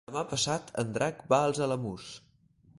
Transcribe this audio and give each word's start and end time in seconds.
Demà 0.09 0.21
passat 0.29 0.71
en 0.83 0.95
Drac 0.95 1.21
va 1.35 1.41
als 1.51 1.63
Alamús. 1.69 2.11